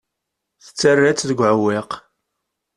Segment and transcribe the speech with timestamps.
[0.63, 1.91] Tettarra-tt deg uɛewwiq.